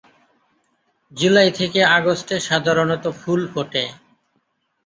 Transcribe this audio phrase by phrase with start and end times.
[1.11, 3.83] জুলাই থেকে আগস্টে সাধারণত ফুল ফুটে।